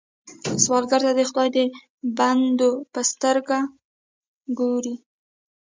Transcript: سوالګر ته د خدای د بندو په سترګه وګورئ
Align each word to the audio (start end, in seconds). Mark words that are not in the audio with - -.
سوالګر 0.63 1.01
ته 1.07 1.11
د 1.17 1.19
خدای 1.29 1.47
د 1.55 1.57
بندو 2.17 2.71
په 2.93 3.01
سترګه 3.11 3.57
وګورئ 4.49 4.95